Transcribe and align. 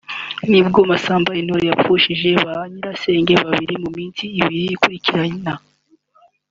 nibwo 0.49 0.79
Masamba 0.89 1.31
Intore 1.41 1.65
yapfushije 1.69 2.29
ba 2.43 2.55
nyirasenge 2.71 3.33
babiri 3.43 3.75
mu 3.83 3.89
minsi 3.97 4.23
ibiri 4.39 4.67
ikurikirana 4.75 5.51